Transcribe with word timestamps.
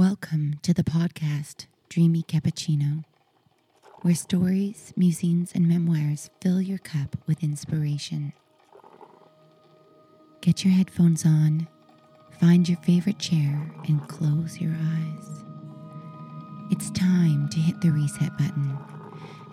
Welcome 0.00 0.58
to 0.62 0.72
the 0.72 0.82
podcast 0.82 1.66
Dreamy 1.90 2.22
Cappuccino, 2.22 3.04
where 4.00 4.14
stories, 4.14 4.94
musings, 4.96 5.52
and 5.54 5.68
memoirs 5.68 6.30
fill 6.40 6.62
your 6.62 6.78
cup 6.78 7.16
with 7.26 7.44
inspiration. 7.44 8.32
Get 10.40 10.64
your 10.64 10.72
headphones 10.72 11.26
on, 11.26 11.68
find 12.40 12.66
your 12.66 12.78
favorite 12.78 13.18
chair, 13.18 13.70
and 13.88 14.08
close 14.08 14.58
your 14.58 14.72
eyes. 14.72 15.44
It's 16.70 16.90
time 16.92 17.50
to 17.50 17.58
hit 17.58 17.82
the 17.82 17.90
reset 17.90 18.34
button 18.38 18.78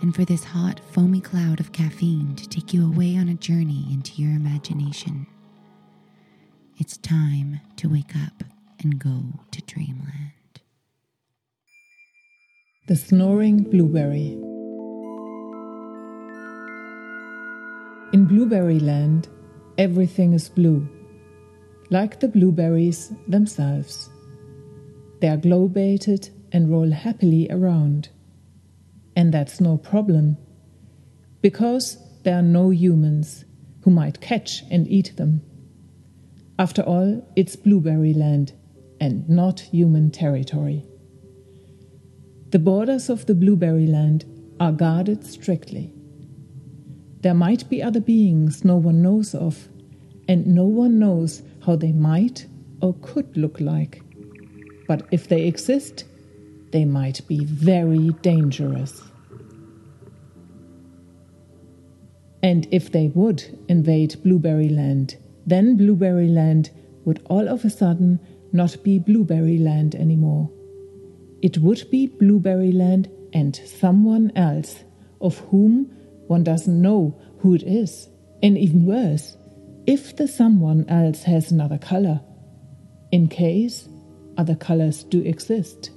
and 0.02 0.16
for 0.16 0.23
this 0.23 0.45
hot, 0.45 0.79
foamy 0.93 1.20
cloud 1.20 1.59
of 1.59 1.73
caffeine 1.73 2.38
to 2.38 2.48
take 2.48 2.73
you 2.73 2.86
away 2.86 3.18
on 3.18 3.27
a 3.27 3.34
journey 3.34 3.86
into 3.91 4.21
your 4.21 4.32
imagination. 4.32 5.27
It's 6.77 6.95
time 6.95 7.59
to 7.75 7.89
wake 7.89 8.16
up 8.16 8.45
and 8.82 8.98
go 8.98 9.41
to 9.52 9.61
dreamland. 9.64 10.27
The 12.88 12.96
Snoring 12.96 13.64
Blueberry. 13.64 14.32
In 18.13 18.23
Blueberry 18.26 18.80
Land, 18.80 19.27
everything 19.77 20.32
is 20.32 20.48
blue, 20.48 20.88
like 21.90 22.22
the 22.22 22.30
blueberries 22.30 23.12
themselves. 23.27 24.10
They 25.20 25.27
are 25.27 25.36
globated 25.36 26.30
and 26.54 26.72
roll 26.72 26.90
happily 26.90 27.50
around. 27.50 28.08
And 29.18 29.34
that's 29.34 29.60
no 29.60 29.76
problem, 29.76 30.38
because 31.41 31.98
there 32.24 32.40
are 32.40 32.41
no 32.41 32.70
humans 32.70 33.44
who 33.82 33.91
might 33.91 34.22
catch 34.22 34.63
and 34.72 34.88
eat 34.88 35.18
them. 35.18 35.41
After 36.58 36.84
all, 36.84 37.27
it's 37.35 37.58
blueberry 37.58 38.13
land 38.13 38.54
and 39.02 39.27
not 39.27 39.60
human 39.60 40.10
territory. 40.10 40.85
The 42.51 42.59
borders 42.59 43.09
of 43.09 43.25
the 43.25 43.35
blueberry 43.35 43.87
land 43.87 44.23
are 44.59 44.71
guarded 44.71 45.26
strictly. 45.26 45.93
There 47.20 47.34
might 47.34 47.70
be 47.70 47.84
other 47.84 47.99
beings 47.99 48.63
no 48.63 48.77
one 48.77 49.01
knows 49.01 49.35
of, 49.35 49.67
and 50.29 50.48
no 50.48 50.63
one 50.63 50.98
knows 50.98 51.41
how 51.65 51.76
they 51.76 51.91
might 51.91 52.48
or 52.81 52.93
could 53.01 53.35
look 53.35 53.59
like. 53.59 54.01
But 54.87 55.05
if 55.12 55.27
they 55.27 55.45
exist, 55.45 56.05
they 56.71 56.85
might 56.85 57.27
be 57.27 57.43
very 57.43 58.12
dangerous. 58.21 59.04
And 62.41 62.65
if 62.71 62.91
they 62.91 63.07
would 63.07 63.43
invade 63.67 64.23
Blueberry 64.23 64.69
Land, 64.69 65.17
then 65.45 65.75
Blueberry 65.75 66.29
Land 66.29 66.69
would 67.03 67.22
all 67.25 67.50
of 67.50 67.66
a 67.66 67.69
sudden 67.69 68.22
not 68.53 68.81
be 68.84 69.00
Blueberry 69.00 69.57
Land 69.57 69.95
anymore. 69.95 70.50
It 71.41 71.59
would 71.59 71.90
be 71.91 72.07
Blueberry 72.07 72.72
Land 72.72 73.09
and 73.34 73.56
someone 73.56 74.31
else, 74.35 74.84
of 75.22 75.38
whom 75.50 75.91
one 76.28 76.44
doesn't 76.44 76.81
know 76.81 77.19
who 77.40 77.53
it 77.53 77.63
is. 77.63 78.09
And 78.41 78.57
even 78.57 78.85
worse, 78.85 79.38
if 79.85 80.16
the 80.16 80.28
someone 80.28 80.88
else 80.90 81.24
has 81.24 81.52
another 81.52 81.78
color, 81.78 82.22
in 83.12 83.28
case 83.28 83.88
other 84.38 84.56
colors 84.56 85.03
do 85.03 85.22
exist. 85.22 85.91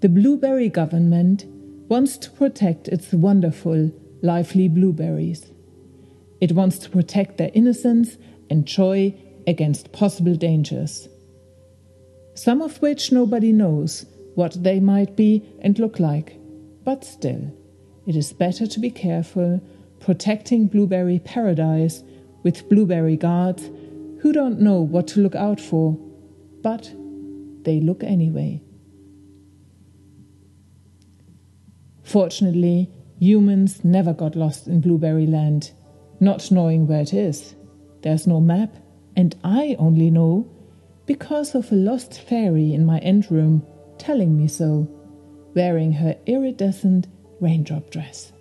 The 0.00 0.08
blueberry 0.08 0.68
government 0.68 1.46
wants 1.88 2.18
to 2.18 2.30
protect 2.30 2.88
its 2.88 3.12
wonderful, 3.12 3.90
lively 4.22 4.68
blueberries. 4.68 5.50
It 6.40 6.52
wants 6.52 6.78
to 6.80 6.90
protect 6.90 7.38
their 7.38 7.50
innocence 7.54 8.18
and 8.50 8.66
joy 8.66 9.14
against 9.46 9.92
possible 9.92 10.34
dangers, 10.34 11.08
some 12.36 12.62
of 12.62 12.80
which 12.82 13.10
nobody 13.10 13.50
knows 13.50 14.06
what 14.34 14.62
they 14.62 14.78
might 14.78 15.16
be 15.16 15.42
and 15.60 15.78
look 15.78 15.98
like. 15.98 16.38
But 16.84 17.04
still, 17.04 17.52
it 18.06 18.14
is 18.14 18.32
better 18.32 18.66
to 18.66 18.80
be 18.80 18.90
careful 18.90 19.60
protecting 19.98 20.66
blueberry 20.68 21.18
paradise 21.18 22.04
with 22.42 22.68
blueberry 22.68 23.16
guards 23.16 23.70
who 24.20 24.32
don't 24.32 24.60
know 24.60 24.80
what 24.80 25.08
to 25.08 25.20
look 25.20 25.34
out 25.34 25.60
for, 25.60 25.98
but 26.62 26.92
they 27.62 27.80
look 27.80 28.04
anyway. 28.04 28.62
Fortunately, 32.02 32.90
humans 33.18 33.84
never 33.84 34.12
got 34.12 34.36
lost 34.36 34.68
in 34.68 34.80
Blueberry 34.80 35.26
Land, 35.26 35.72
not 36.20 36.50
knowing 36.52 36.86
where 36.86 37.00
it 37.00 37.12
is. 37.12 37.56
There's 38.02 38.26
no 38.26 38.40
map, 38.40 38.76
and 39.16 39.34
I 39.42 39.74
only 39.78 40.10
know 40.10 40.48
because 41.06 41.54
of 41.54 41.70
a 41.70 41.76
lost 41.76 42.20
fairy 42.20 42.74
in 42.74 42.84
my 42.84 42.98
end 42.98 43.30
room 43.30 43.64
telling 43.98 44.36
me 44.36 44.48
so, 44.48 44.88
wearing 45.54 45.92
her 45.92 46.16
iridescent 46.26 47.06
raindrop 47.40 47.90
dress. 47.90 48.32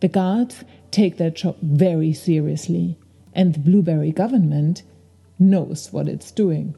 The 0.00 0.08
guards 0.08 0.64
take 0.90 1.16
their 1.16 1.30
job 1.30 1.56
very 1.60 2.12
seriously, 2.12 2.96
and 3.34 3.54
the 3.54 3.58
blueberry 3.58 4.12
government 4.12 4.82
knows 5.38 5.92
what 5.92 6.08
it's 6.08 6.30
doing. 6.30 6.76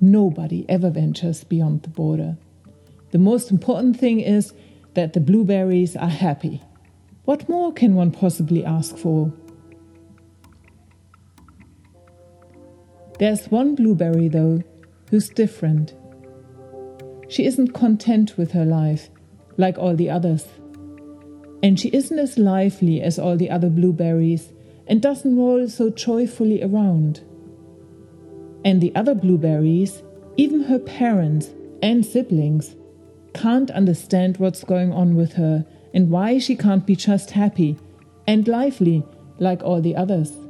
Nobody 0.00 0.64
ever 0.68 0.90
ventures 0.90 1.44
beyond 1.44 1.82
the 1.82 1.90
border. 1.90 2.36
The 3.10 3.18
most 3.18 3.50
important 3.50 3.98
thing 3.98 4.20
is 4.20 4.52
that 4.94 5.12
the 5.12 5.20
blueberries 5.20 5.94
are 5.96 6.08
happy. 6.08 6.62
What 7.24 7.48
more 7.48 7.72
can 7.72 7.94
one 7.94 8.10
possibly 8.10 8.64
ask 8.64 8.96
for? 8.96 9.32
There's 13.22 13.46
one 13.52 13.76
blueberry, 13.76 14.26
though, 14.26 14.64
who's 15.08 15.28
different. 15.28 15.94
She 17.28 17.46
isn't 17.46 17.72
content 17.72 18.36
with 18.36 18.50
her 18.50 18.64
life, 18.64 19.10
like 19.56 19.78
all 19.78 19.94
the 19.94 20.10
others. 20.10 20.44
And 21.62 21.78
she 21.78 21.88
isn't 21.90 22.18
as 22.18 22.36
lively 22.36 23.00
as 23.00 23.20
all 23.20 23.36
the 23.36 23.48
other 23.48 23.70
blueberries 23.70 24.52
and 24.88 25.00
doesn't 25.00 25.36
roll 25.36 25.68
so 25.68 25.88
joyfully 25.90 26.64
around. 26.64 27.20
And 28.64 28.80
the 28.80 28.92
other 28.96 29.14
blueberries, 29.14 30.02
even 30.36 30.64
her 30.64 30.80
parents 30.80 31.50
and 31.80 32.04
siblings, 32.04 32.74
can't 33.34 33.70
understand 33.70 34.38
what's 34.38 34.64
going 34.64 34.92
on 34.92 35.14
with 35.14 35.34
her 35.34 35.64
and 35.94 36.10
why 36.10 36.38
she 36.38 36.56
can't 36.56 36.84
be 36.84 36.96
just 36.96 37.30
happy 37.30 37.78
and 38.26 38.48
lively 38.48 39.04
like 39.38 39.62
all 39.62 39.80
the 39.80 39.94
others. 39.94 40.41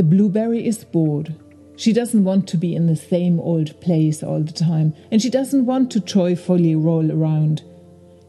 The 0.00 0.04
blueberry 0.04 0.66
is 0.66 0.82
bored. 0.82 1.34
She 1.76 1.92
doesn't 1.92 2.24
want 2.24 2.48
to 2.48 2.56
be 2.56 2.74
in 2.74 2.86
the 2.86 2.96
same 2.96 3.38
old 3.38 3.78
place 3.82 4.22
all 4.22 4.40
the 4.40 4.50
time, 4.50 4.94
and 5.10 5.20
she 5.20 5.28
doesn't 5.28 5.66
want 5.66 5.92
to 5.92 6.00
joyfully 6.00 6.74
roll 6.74 7.12
around. 7.12 7.62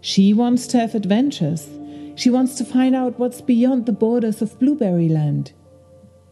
She 0.02 0.34
wants 0.34 0.68
to 0.68 0.80
have 0.80 0.96
adventures. 0.96 1.70
She 2.16 2.30
wants 2.30 2.56
to 2.56 2.66
find 2.66 2.94
out 2.94 3.18
what's 3.18 3.40
beyond 3.40 3.86
the 3.86 3.94
borders 3.94 4.42
of 4.42 4.60
Blueberry 4.60 5.08
Land. 5.08 5.54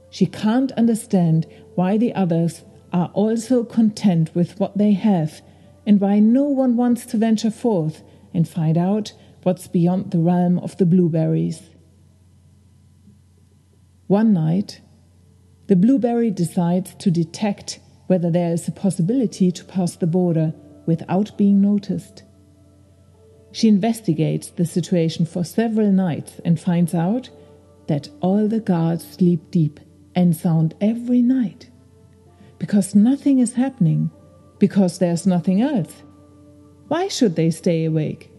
She 0.09 0.25
can't 0.25 0.73
understand 0.73 1.47
why 1.75 1.95
the 1.97 2.13
others 2.15 2.65
are 2.91 3.09
also 3.13 3.63
content 3.63 4.35
with 4.35 4.59
what 4.59 4.77
they 4.77 4.91
have, 4.91 5.41
and 5.85 6.01
why 6.01 6.19
no 6.19 6.43
one 6.43 6.75
wants 6.75 7.05
to 7.05 7.17
venture 7.17 7.49
forth 7.49 8.03
and 8.33 8.45
find 8.45 8.77
out 8.77 9.13
what's 9.43 9.69
beyond 9.69 10.11
the 10.11 10.19
realm 10.19 10.59
of 10.59 10.75
the 10.75 10.85
blueberries. 10.85 11.69
One 14.07 14.33
night, 14.33 14.81
the 15.69 15.75
blueberry 15.75 16.31
decides 16.31 16.95
to 16.95 17.11
detect 17.11 17.79
whether 18.07 18.31
there 18.31 18.51
is 18.51 18.67
a 18.67 18.71
possibility 18.71 19.51
to 19.51 19.63
pass 19.65 19.95
the 19.95 20.07
border 20.07 20.51
without 20.87 21.37
being 21.37 21.61
noticed. 21.61 22.23
She 23.51 23.67
investigates 23.67 24.49
the 24.49 24.65
situation 24.65 25.27
for 25.27 25.43
several 25.43 25.91
nights 25.91 26.41
and 26.43 26.59
finds 26.59 26.95
out 26.95 27.29
that 27.85 28.09
all 28.19 28.47
the 28.47 28.59
guards 28.59 29.07
sleep 29.07 29.51
deep 29.51 29.79
and 30.15 30.35
sound 30.35 30.73
every 30.81 31.21
night 31.21 31.69
because 32.57 32.95
nothing 32.95 33.37
is 33.37 33.53
happening, 33.53 34.09
because 34.57 34.97
there's 34.97 35.27
nothing 35.27 35.61
else. 35.61 36.01
Why 36.87 37.09
should 37.09 37.35
they 37.35 37.51
stay 37.51 37.85
awake? 37.85 38.31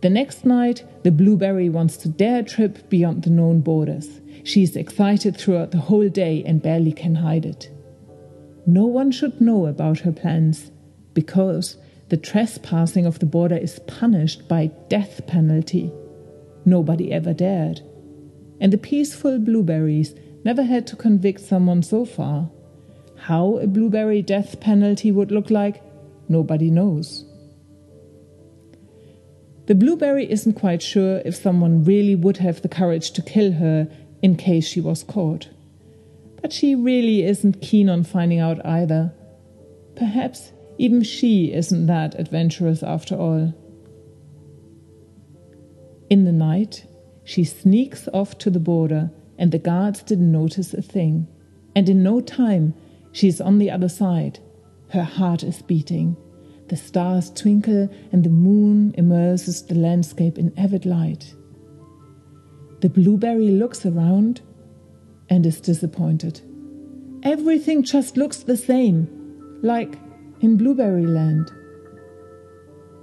The 0.00 0.10
next 0.10 0.46
night, 0.46 0.84
the 1.04 1.10
blueberry 1.10 1.68
wants 1.68 1.98
to 1.98 2.08
dare 2.08 2.42
trip 2.42 2.88
beyond 2.88 3.24
the 3.24 3.30
known 3.30 3.60
borders. 3.60 4.20
She 4.46 4.62
is 4.62 4.76
excited 4.76 5.36
throughout 5.36 5.72
the 5.72 5.78
whole 5.78 6.08
day 6.08 6.44
and 6.46 6.62
barely 6.62 6.92
can 6.92 7.16
hide 7.16 7.44
it. 7.44 7.68
No 8.64 8.86
one 8.86 9.10
should 9.10 9.40
know 9.40 9.66
about 9.66 9.98
her 10.00 10.12
plans 10.12 10.70
because 11.14 11.78
the 12.10 12.16
trespassing 12.16 13.06
of 13.06 13.18
the 13.18 13.26
border 13.26 13.56
is 13.56 13.80
punished 13.88 14.46
by 14.46 14.70
death 14.88 15.26
penalty. 15.26 15.92
Nobody 16.64 17.12
ever 17.12 17.34
dared. 17.34 17.80
And 18.60 18.72
the 18.72 18.78
peaceful 18.78 19.40
blueberries 19.40 20.14
never 20.44 20.62
had 20.62 20.86
to 20.86 20.96
convict 20.96 21.40
someone 21.40 21.82
so 21.82 22.04
far. 22.04 22.48
How 23.16 23.56
a 23.56 23.66
blueberry 23.66 24.22
death 24.22 24.60
penalty 24.60 25.10
would 25.10 25.32
look 25.32 25.50
like, 25.50 25.82
nobody 26.28 26.70
knows. 26.70 27.24
The 29.66 29.74
blueberry 29.74 30.30
isn't 30.30 30.52
quite 30.52 30.82
sure 30.82 31.20
if 31.24 31.34
someone 31.34 31.82
really 31.82 32.14
would 32.14 32.36
have 32.36 32.62
the 32.62 32.68
courage 32.68 33.10
to 33.10 33.22
kill 33.22 33.50
her 33.50 33.88
in 34.22 34.36
case 34.36 34.66
she 34.66 34.80
was 34.80 35.02
caught. 35.02 35.48
But 36.40 36.52
she 36.52 36.74
really 36.74 37.24
isn't 37.24 37.62
keen 37.62 37.88
on 37.88 38.04
finding 38.04 38.40
out 38.40 38.64
either. 38.64 39.12
Perhaps 39.96 40.52
even 40.78 41.02
she 41.02 41.52
isn't 41.52 41.86
that 41.86 42.18
adventurous 42.18 42.82
after 42.82 43.14
all. 43.14 43.54
In 46.08 46.24
the 46.24 46.32
night, 46.32 46.86
she 47.24 47.42
sneaks 47.44 48.08
off 48.12 48.38
to 48.38 48.50
the 48.50 48.60
border, 48.60 49.10
and 49.38 49.50
the 49.50 49.58
guards 49.58 50.02
didn't 50.02 50.30
notice 50.30 50.72
a 50.72 50.82
thing. 50.82 51.26
And 51.74 51.88
in 51.88 52.02
no 52.02 52.20
time, 52.20 52.74
she 53.12 53.28
is 53.28 53.40
on 53.40 53.58
the 53.58 53.70
other 53.70 53.88
side. 53.88 54.38
Her 54.90 55.02
heart 55.02 55.42
is 55.42 55.62
beating. 55.62 56.16
The 56.68 56.76
stars 56.76 57.30
twinkle, 57.30 57.88
and 58.12 58.22
the 58.22 58.30
moon 58.30 58.94
immerses 58.96 59.62
the 59.62 59.74
landscape 59.74 60.38
in 60.38 60.56
avid 60.58 60.86
light. 60.86 61.34
The 62.86 63.02
blueberry 63.02 63.50
looks 63.50 63.84
around 63.84 64.42
and 65.28 65.44
is 65.44 65.60
disappointed. 65.60 66.40
Everything 67.24 67.82
just 67.82 68.16
looks 68.16 68.44
the 68.44 68.56
same, 68.56 69.58
like 69.60 69.98
in 70.40 70.56
Blueberry 70.56 71.04
Land. 71.04 71.50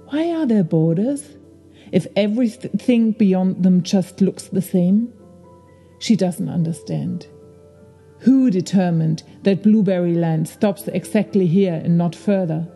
Why 0.06 0.32
are 0.32 0.46
there 0.46 0.64
borders 0.64 1.36
if 1.92 2.06
everything 2.16 3.12
beyond 3.12 3.62
them 3.62 3.82
just 3.82 4.22
looks 4.22 4.44
the 4.44 4.62
same? 4.62 5.12
She 5.98 6.16
doesn't 6.16 6.48
understand. 6.48 7.26
Who 8.20 8.50
determined 8.50 9.22
that 9.42 9.62
Blueberry 9.62 10.14
Land 10.14 10.48
stops 10.48 10.88
exactly 10.88 11.46
here 11.46 11.82
and 11.84 11.98
not 11.98 12.16
further? 12.16 12.66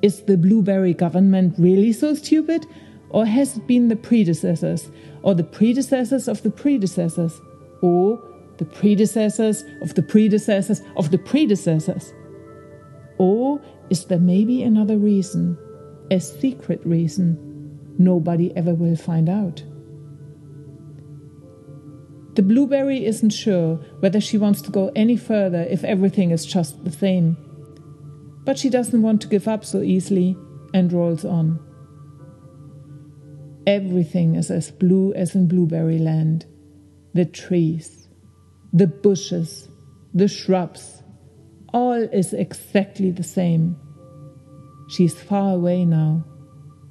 Is 0.00 0.22
the 0.22 0.38
Blueberry 0.38 0.94
government 0.94 1.56
really 1.58 1.92
so 1.92 2.14
stupid? 2.14 2.64
Or 3.10 3.26
has 3.26 3.58
it 3.58 3.66
been 3.66 3.88
the 3.88 3.96
predecessors, 3.96 4.90
or 5.22 5.34
the 5.34 5.44
predecessors 5.44 6.28
of 6.28 6.42
the 6.42 6.50
predecessors, 6.50 7.40
or 7.82 8.22
the 8.58 8.64
predecessors 8.64 9.64
of 9.82 9.94
the 9.94 10.02
predecessors 10.02 10.80
of 10.96 11.10
the 11.10 11.18
predecessors? 11.18 12.12
Or 13.18 13.60
is 13.90 14.04
there 14.04 14.18
maybe 14.18 14.62
another 14.62 14.96
reason, 14.96 15.58
a 16.10 16.20
secret 16.20 16.80
reason, 16.84 17.36
nobody 17.98 18.56
ever 18.56 18.74
will 18.74 18.96
find 18.96 19.28
out? 19.28 19.62
The 22.34 22.42
blueberry 22.42 23.04
isn't 23.04 23.30
sure 23.30 23.76
whether 23.98 24.20
she 24.20 24.38
wants 24.38 24.62
to 24.62 24.70
go 24.70 24.92
any 24.94 25.16
further 25.16 25.66
if 25.68 25.82
everything 25.82 26.30
is 26.30 26.46
just 26.46 26.84
the 26.84 26.92
same. 26.92 27.36
But 28.44 28.58
she 28.58 28.70
doesn't 28.70 29.02
want 29.02 29.20
to 29.22 29.28
give 29.28 29.48
up 29.48 29.64
so 29.64 29.82
easily 29.82 30.36
and 30.72 30.92
rolls 30.92 31.24
on. 31.24 31.58
Everything 33.68 34.34
is 34.34 34.50
as 34.50 34.70
blue 34.70 35.12
as 35.12 35.34
in 35.34 35.46
blueberry 35.46 35.98
land 35.98 36.46
the 37.12 37.26
trees, 37.26 38.08
the 38.72 38.86
bushes, 38.86 39.68
the 40.14 40.26
shrubs, 40.26 41.02
all 41.74 41.92
is 41.92 42.32
exactly 42.32 43.10
the 43.10 43.22
same. 43.22 43.76
She 44.88 45.04
is 45.04 45.20
far 45.20 45.54
away 45.54 45.84
now, 45.84 46.24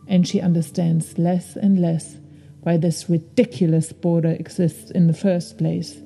and 0.08 0.28
she 0.28 0.40
understands 0.40 1.18
less 1.18 1.56
and 1.56 1.82
less 1.82 2.18
why 2.62 2.78
this 2.78 3.10
ridiculous 3.10 3.92
border 3.92 4.30
exists 4.30 4.92
in 4.92 5.08
the 5.08 5.14
first 5.14 5.58
place. 5.58 6.00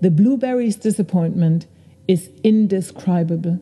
The 0.00 0.10
blueberry's 0.10 0.74
disappointment 0.74 1.68
is 2.08 2.30
indescribable. 2.42 3.60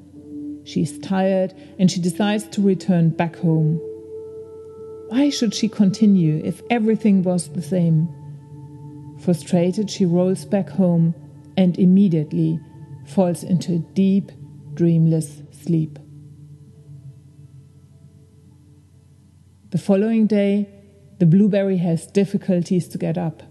She 0.64 0.80
is 0.80 0.98
tired 1.00 1.52
and 1.78 1.90
she 1.90 2.00
decides 2.00 2.44
to 2.48 2.62
return 2.62 3.10
back 3.10 3.36
home. 3.36 3.80
Why 5.16 5.30
should 5.30 5.54
she 5.54 5.70
continue 5.70 6.42
if 6.44 6.60
everything 6.68 7.22
was 7.22 7.48
the 7.48 7.62
same? 7.62 8.06
Frustrated, 9.18 9.90
she 9.90 10.04
rolls 10.04 10.44
back 10.44 10.68
home 10.68 11.14
and 11.56 11.78
immediately 11.78 12.60
falls 13.06 13.42
into 13.42 13.76
a 13.76 13.78
deep, 13.78 14.30
dreamless 14.74 15.40
sleep. 15.52 15.98
The 19.70 19.78
following 19.78 20.26
day, 20.26 20.68
the 21.18 21.24
blueberry 21.24 21.78
has 21.78 22.06
difficulties 22.06 22.86
to 22.88 22.98
get 22.98 23.16
up, 23.16 23.42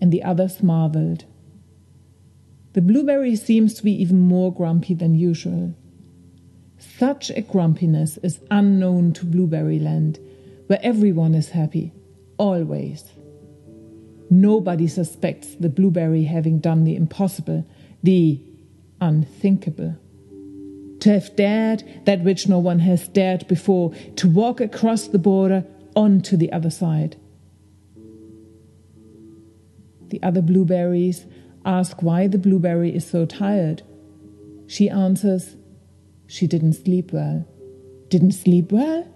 and 0.00 0.10
the 0.10 0.22
others 0.22 0.62
marveled. 0.62 1.26
The 2.72 2.80
blueberry 2.80 3.36
seems 3.36 3.74
to 3.74 3.84
be 3.84 3.92
even 4.00 4.18
more 4.18 4.50
grumpy 4.50 4.94
than 4.94 5.14
usual. 5.14 5.74
Such 6.78 7.28
a 7.28 7.42
grumpiness 7.42 8.16
is 8.22 8.40
unknown 8.50 9.12
to 9.12 9.26
Blueberry 9.26 9.78
Land, 9.78 10.18
where 10.66 10.80
everyone 10.82 11.34
is 11.34 11.50
happy, 11.50 11.92
always. 12.38 13.04
Nobody 14.30 14.88
suspects 14.88 15.54
the 15.56 15.68
blueberry 15.68 16.24
having 16.24 16.58
done 16.58 16.84
the 16.84 16.96
impossible, 16.96 17.66
the 18.02 18.40
unthinkable. 19.00 19.96
To 21.00 21.10
have 21.10 21.34
dared 21.36 21.84
that 22.06 22.22
which 22.22 22.48
no 22.48 22.58
one 22.58 22.78
has 22.78 23.08
dared 23.08 23.46
before, 23.48 23.92
to 24.16 24.30
walk 24.30 24.60
across 24.60 25.08
the 25.08 25.18
border 25.18 25.64
onto 25.94 26.36
the 26.36 26.52
other 26.52 26.70
side. 26.70 27.16
The 30.08 30.22
other 30.22 30.42
blueberries 30.42 31.26
ask 31.64 32.02
why 32.02 32.26
the 32.26 32.38
blueberry 32.38 32.94
is 32.94 33.06
so 33.06 33.26
tired. 33.26 33.82
She 34.66 34.88
answers, 34.88 35.56
She 36.26 36.46
didn't 36.46 36.74
sleep 36.74 37.12
well. 37.12 37.46
Didn't 38.08 38.32
sleep 38.32 38.72
well? 38.72 39.06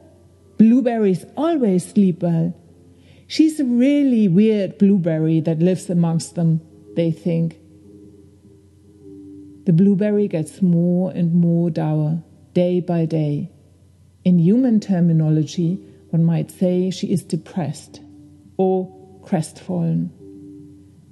Blueberries 0.59 1.25
always 1.37 1.85
sleep 1.85 2.23
well. 2.23 2.55
She's 3.27 3.61
a 3.61 3.65
really 3.65 4.29
weird 4.29 4.79
blueberry 4.79 5.41
that 5.41 5.59
lives 5.59 5.91
amongst 5.91 6.35
them, 6.35 6.61
they 6.95 7.11
think. 7.11 7.59
The 9.67 9.73
blueberry 9.73 10.29
gets 10.29 10.63
more 10.63 11.11
and 11.11 11.35
more 11.35 11.71
dour, 11.71 12.23
day 12.55 12.81
by 12.81 13.05
day. 13.05 13.51
In 14.25 14.39
human 14.39 14.81
terminology, 14.81 15.81
one 16.11 16.25
might 16.25 16.51
say 16.51 16.91
she 16.91 17.13
is 17.13 17.25
depressed 17.25 18.01
or 18.57 19.21
crestfallen. 19.25 20.13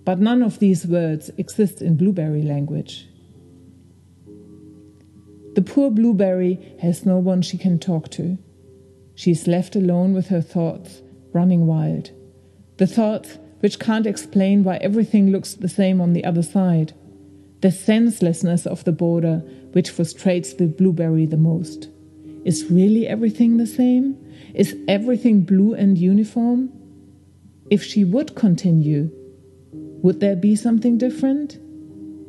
But 0.05 0.21
none 0.21 0.43
of 0.43 0.59
these 0.59 0.87
words 0.87 1.31
exist 1.37 1.83
in 1.83 1.97
blueberry 1.97 2.43
language. 2.43 3.09
The 5.55 5.63
poor 5.63 5.91
blueberry 5.91 6.77
has 6.81 7.05
no 7.05 7.19
one 7.19 7.43
she 7.43 7.59
can 7.59 7.79
talk 7.79 8.09
to. 8.11 8.39
She 9.15 9.31
is 9.31 9.47
left 9.47 9.77
alone 9.77 10.13
with 10.13 10.29
her 10.29 10.41
thoughts 10.41 11.03
running 11.33 11.67
wild. 11.67 12.11
The 12.77 12.87
thoughts 12.87 13.39
which 13.61 13.79
can't 13.79 14.07
explain 14.07 14.65
why 14.65 14.77
everything 14.77 15.31
looks 15.31 15.55
the 15.55 15.69
same 15.69 16.01
on 16.01 16.13
the 16.13 16.25
other 16.25 16.43
side. 16.43 16.93
The 17.61 17.71
senselessness 17.71 18.67
of 18.67 18.85
the 18.85 18.93
border 18.93 19.39
which 19.73 19.91
frustrates 19.91 20.55
the 20.55 20.67
blueberry 20.67 21.27
the 21.27 21.37
most. 21.37 21.89
Is 22.45 22.71
really 22.71 23.07
everything 23.07 23.57
the 23.57 23.67
same? 23.67 24.19
Is 24.55 24.77
everything 24.87 25.43
blue 25.43 25.75
and 25.75 25.97
uniform? 25.97 26.71
If 27.71 27.83
she 27.83 28.05
would 28.05 28.35
continue, 28.35 29.11
would 29.73 30.21
there 30.21 30.37
be 30.37 30.55
something 30.55 30.99
different? 30.99 31.55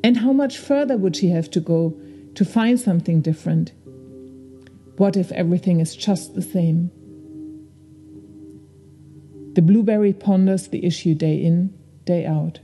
And 0.04 0.18
how 0.18 0.32
much 0.32 0.58
further 0.58 0.98
would 0.98 1.16
she 1.16 1.30
have 1.30 1.52
to 1.52 1.60
go 1.60 2.00
to 2.36 2.46
find 2.46 2.80
something 2.80 3.22
different? 3.22 3.74
What 4.98 5.18
if 5.18 5.32
everything 5.32 5.80
is 5.80 5.96
just 5.96 6.36
the 6.36 6.42
same? 6.42 6.92
The 9.54 9.62
blueberry 9.62 10.14
ponders 10.14 10.68
the 10.68 10.86
issue 10.86 11.16
day 11.16 11.36
in, 11.36 11.74
day 12.06 12.26
out. 12.26 12.60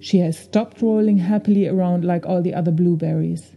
She 0.00 0.18
has 0.18 0.38
stopped 0.38 0.82
rolling 0.82 1.18
happily 1.18 1.66
around 1.66 2.04
like 2.04 2.26
all 2.26 2.42
the 2.42 2.54
other 2.54 2.70
blueberries. 2.70 3.56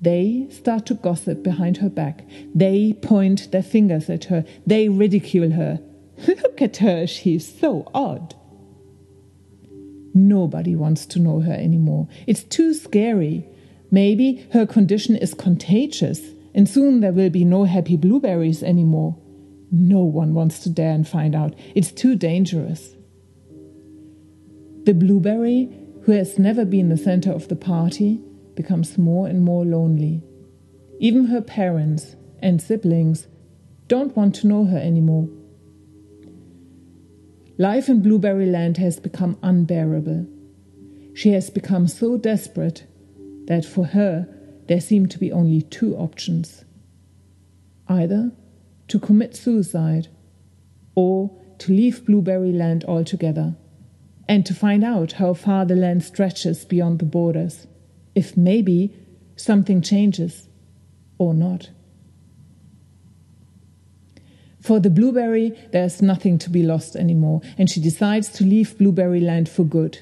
They 0.00 0.46
start 0.50 0.86
to 0.86 0.94
gossip 0.94 1.42
behind 1.42 1.78
her 1.78 1.90
back. 1.90 2.24
They 2.54 2.94
point 2.94 3.50
their 3.50 3.62
fingers 3.62 4.08
at 4.08 4.24
her. 4.24 4.44
They 4.66 4.88
ridicule 4.88 5.50
her. 5.50 5.80
Look 6.26 6.62
at 6.62 6.78
her, 6.78 7.06
she's 7.06 7.58
so 7.58 7.90
odd. 7.94 8.34
Nobody 10.14 10.74
wants 10.74 11.06
to 11.06 11.18
know 11.18 11.40
her 11.40 11.52
anymore. 11.52 12.08
It's 12.26 12.42
too 12.42 12.74
scary. 12.74 13.46
Maybe 13.90 14.46
her 14.52 14.66
condition 14.66 15.16
is 15.16 15.34
contagious, 15.34 16.20
and 16.54 16.68
soon 16.68 17.00
there 17.00 17.12
will 17.12 17.30
be 17.30 17.44
no 17.44 17.64
happy 17.64 17.96
blueberries 17.96 18.62
anymore. 18.62 19.16
No 19.70 20.00
one 20.00 20.34
wants 20.34 20.60
to 20.60 20.70
dare 20.70 20.92
and 20.92 21.06
find 21.06 21.34
out. 21.34 21.54
It's 21.74 21.92
too 21.92 22.16
dangerous. 22.16 22.96
The 24.84 24.94
blueberry, 24.94 25.70
who 26.02 26.12
has 26.12 26.38
never 26.38 26.64
been 26.64 26.88
the 26.88 26.96
center 26.96 27.30
of 27.30 27.48
the 27.48 27.56
party, 27.56 28.20
becomes 28.56 28.98
more 28.98 29.28
and 29.28 29.42
more 29.42 29.64
lonely. 29.64 30.22
Even 30.98 31.26
her 31.26 31.40
parents 31.40 32.16
and 32.40 32.60
siblings 32.60 33.28
don't 33.86 34.16
want 34.16 34.34
to 34.36 34.46
know 34.46 34.64
her 34.64 34.78
anymore. 34.78 35.28
Life 37.58 37.88
in 37.88 38.00
Blueberry 38.02 38.46
Land 38.46 38.78
has 38.78 38.98
become 38.98 39.38
unbearable. 39.42 40.26
She 41.14 41.30
has 41.32 41.50
become 41.50 41.88
so 41.88 42.16
desperate 42.16 42.86
that 43.46 43.64
for 43.64 43.84
her 43.84 44.26
there 44.70 44.80
seem 44.80 45.04
to 45.04 45.18
be 45.18 45.32
only 45.32 45.62
two 45.62 45.96
options 45.96 46.64
either 47.88 48.30
to 48.86 49.00
commit 49.00 49.34
suicide 49.34 50.06
or 50.94 51.28
to 51.58 51.72
leave 51.72 52.06
Blueberry 52.06 52.52
Land 52.52 52.84
altogether 52.84 53.56
and 54.28 54.46
to 54.46 54.54
find 54.54 54.84
out 54.84 55.10
how 55.14 55.34
far 55.34 55.64
the 55.64 55.74
land 55.74 56.04
stretches 56.04 56.64
beyond 56.64 57.00
the 57.00 57.04
borders, 57.04 57.66
if 58.14 58.36
maybe 58.36 58.94
something 59.34 59.82
changes 59.82 60.46
or 61.18 61.34
not. 61.34 61.70
For 64.60 64.78
the 64.78 64.88
blueberry, 64.88 65.58
there's 65.72 66.00
nothing 66.00 66.38
to 66.38 66.48
be 66.48 66.62
lost 66.62 66.94
anymore, 66.94 67.40
and 67.58 67.68
she 67.68 67.80
decides 67.80 68.28
to 68.34 68.44
leave 68.44 68.78
Blueberry 68.78 69.20
Land 69.20 69.48
for 69.48 69.64
good. 69.64 69.98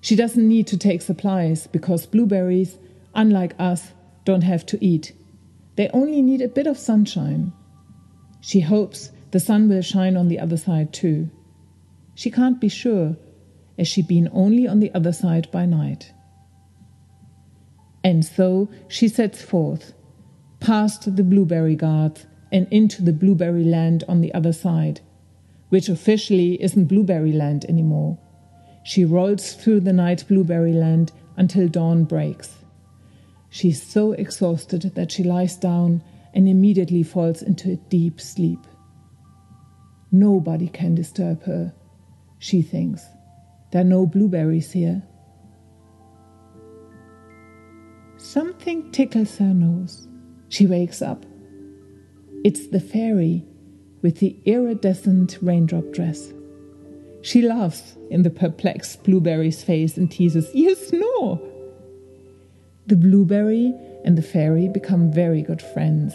She 0.00 0.16
doesn't 0.16 0.48
need 0.48 0.66
to 0.66 0.76
take 0.76 1.02
supplies 1.02 1.68
because 1.68 2.04
blueberries, 2.04 2.78
unlike 3.14 3.54
us, 3.58 3.92
don't 4.24 4.42
have 4.42 4.64
to 4.66 4.84
eat. 4.84 5.12
They 5.76 5.88
only 5.88 6.22
need 6.22 6.40
a 6.40 6.48
bit 6.48 6.66
of 6.66 6.78
sunshine. 6.78 7.52
She 8.40 8.60
hopes 8.60 9.10
the 9.30 9.40
sun 9.40 9.68
will 9.68 9.82
shine 9.82 10.16
on 10.16 10.28
the 10.28 10.38
other 10.38 10.56
side 10.56 10.92
too. 10.92 11.30
She 12.14 12.30
can't 12.30 12.60
be 12.60 12.68
sure, 12.68 13.16
as 13.76 13.88
she'd 13.88 14.06
been 14.06 14.28
only 14.32 14.68
on 14.68 14.80
the 14.80 14.94
other 14.94 15.12
side 15.12 15.50
by 15.50 15.66
night. 15.66 16.12
And 18.04 18.24
so 18.24 18.68
she 18.86 19.08
sets 19.08 19.42
forth, 19.42 19.94
past 20.60 21.16
the 21.16 21.24
blueberry 21.24 21.74
guards 21.74 22.26
and 22.52 22.68
into 22.70 23.02
the 23.02 23.12
blueberry 23.12 23.64
land 23.64 24.04
on 24.06 24.20
the 24.20 24.32
other 24.32 24.52
side, 24.52 25.00
which 25.70 25.88
officially 25.88 26.62
isn't 26.62 26.84
blueberry 26.84 27.32
land 27.32 27.64
anymore. 27.64 28.18
She 28.84 29.04
rolls 29.04 29.54
through 29.54 29.80
the 29.80 29.92
night 29.92 30.24
blueberry 30.28 30.74
land 30.74 31.10
until 31.36 31.66
dawn 31.66 32.04
breaks. 32.04 32.63
She's 33.54 33.80
so 33.80 34.10
exhausted 34.10 34.82
that 34.96 35.12
she 35.12 35.22
lies 35.22 35.54
down 35.54 36.02
and 36.34 36.48
immediately 36.48 37.04
falls 37.04 37.40
into 37.40 37.70
a 37.70 37.76
deep 37.76 38.20
sleep. 38.20 38.58
Nobody 40.10 40.66
can 40.66 40.96
disturb 40.96 41.44
her, 41.44 41.72
she 42.40 42.62
thinks. 42.62 43.04
There 43.70 43.82
are 43.82 43.84
no 43.84 44.06
blueberries 44.06 44.72
here. 44.72 45.04
Something 48.16 48.90
tickles 48.90 49.38
her 49.38 49.54
nose. 49.54 50.08
She 50.48 50.66
wakes 50.66 51.00
up. 51.00 51.24
It's 52.42 52.66
the 52.66 52.80
fairy 52.80 53.46
with 54.02 54.18
the 54.18 54.36
iridescent 54.46 55.38
raindrop 55.40 55.92
dress. 55.92 56.32
She 57.22 57.40
laughs 57.40 57.96
in 58.10 58.24
the 58.24 58.30
perplexed 58.30 59.04
blueberry's 59.04 59.62
face 59.62 59.96
and 59.96 60.10
teases, 60.10 60.52
You 60.52 60.74
snore! 60.74 61.53
The 62.86 62.96
blueberry 62.96 63.74
and 64.04 64.18
the 64.18 64.22
fairy 64.22 64.68
become 64.68 65.12
very 65.12 65.42
good 65.42 65.62
friends 65.62 66.14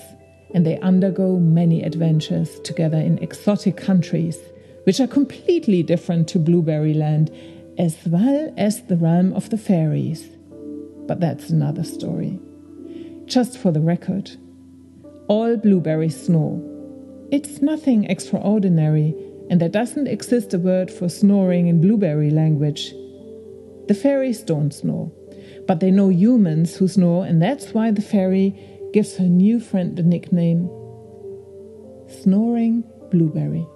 and 0.53 0.65
they 0.65 0.79
undergo 0.79 1.39
many 1.39 1.83
adventures 1.83 2.59
together 2.61 2.97
in 2.97 3.17
exotic 3.19 3.77
countries, 3.77 4.37
which 4.83 4.99
are 4.99 5.07
completely 5.07 5.83
different 5.83 6.27
to 6.29 6.39
Blueberry 6.39 6.93
Land, 6.93 7.31
as 7.77 7.97
well 8.05 8.53
as 8.57 8.83
the 8.83 8.97
realm 8.97 9.33
of 9.33 9.49
the 9.49 9.57
fairies. 9.57 10.27
But 11.07 11.19
that's 11.19 11.49
another 11.49 11.83
story. 11.83 12.39
Just 13.25 13.57
for 13.57 13.71
the 13.71 13.81
record, 13.81 14.31
all 15.27 15.55
blueberries 15.57 16.25
snore. 16.25 16.59
It's 17.31 17.61
nothing 17.61 18.05
extraordinary, 18.05 19.15
and 19.49 19.61
there 19.61 19.69
doesn't 19.69 20.07
exist 20.07 20.53
a 20.53 20.59
word 20.59 20.89
for 20.89 21.09
snoring 21.09 21.67
in 21.67 21.81
blueberry 21.81 22.31
language. 22.31 22.91
The 23.87 23.93
fairies 23.93 24.41
don't 24.41 24.73
snore, 24.73 25.11
but 25.69 25.81
they 25.81 25.91
know 25.91 26.09
humans 26.09 26.75
who 26.75 26.87
snore, 26.87 27.27
and 27.27 27.39
that's 27.39 27.75
why 27.75 27.91
the 27.91 28.01
fairy 28.01 28.55
gives 28.91 29.17
her 29.17 29.25
new 29.25 29.59
friend 29.59 29.95
the 29.95 30.01
nickname 30.01 30.67
Snoring 32.07 32.83
Blueberry. 33.11 33.67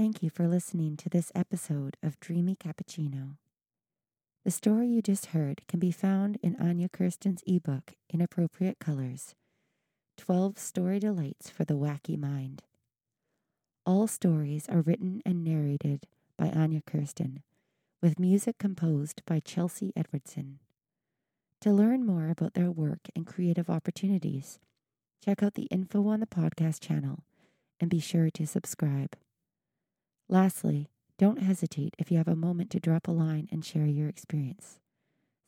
Thank 0.00 0.22
you 0.22 0.30
for 0.30 0.48
listening 0.48 0.96
to 0.96 1.10
this 1.10 1.30
episode 1.34 1.98
of 2.02 2.18
Dreamy 2.20 2.56
Cappuccino. 2.56 3.36
The 4.46 4.50
story 4.50 4.88
you 4.88 5.02
just 5.02 5.26
heard 5.36 5.60
can 5.68 5.78
be 5.78 5.90
found 5.90 6.38
in 6.42 6.56
Anya 6.56 6.88
Kirsten's 6.88 7.42
ebook, 7.46 7.92
Inappropriate 8.08 8.78
Colors 8.78 9.34
12 10.16 10.58
Story 10.58 11.00
Delights 11.00 11.50
for 11.50 11.66
the 11.66 11.74
Wacky 11.74 12.18
Mind. 12.18 12.62
All 13.84 14.06
stories 14.06 14.66
are 14.70 14.80
written 14.80 15.20
and 15.26 15.44
narrated 15.44 16.06
by 16.38 16.48
Anya 16.48 16.80
Kirsten, 16.80 17.42
with 18.00 18.18
music 18.18 18.56
composed 18.56 19.20
by 19.26 19.38
Chelsea 19.38 19.92
Edwardson. 19.94 20.60
To 21.60 21.72
learn 21.72 22.06
more 22.06 22.30
about 22.30 22.54
their 22.54 22.70
work 22.70 23.10
and 23.14 23.26
creative 23.26 23.68
opportunities, 23.68 24.58
check 25.22 25.42
out 25.42 25.52
the 25.52 25.68
info 25.70 26.08
on 26.08 26.20
the 26.20 26.26
podcast 26.26 26.80
channel 26.80 27.18
and 27.78 27.90
be 27.90 28.00
sure 28.00 28.30
to 28.30 28.46
subscribe. 28.46 29.14
Lastly, 30.32 30.86
don't 31.18 31.42
hesitate 31.42 31.96
if 31.98 32.12
you 32.12 32.18
have 32.18 32.28
a 32.28 32.36
moment 32.36 32.70
to 32.70 32.78
drop 32.78 33.08
a 33.08 33.10
line 33.10 33.48
and 33.50 33.64
share 33.64 33.86
your 33.86 34.08
experience. 34.08 34.78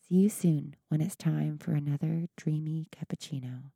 See 0.09 0.17
you 0.17 0.29
soon 0.29 0.75
when 0.89 1.01
it's 1.01 1.15
time 1.15 1.57
for 1.57 1.71
another 1.71 2.27
dreamy 2.37 2.89
cappuccino. 2.91 3.71